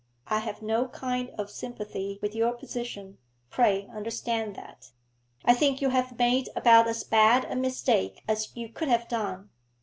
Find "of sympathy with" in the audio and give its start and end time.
1.37-2.33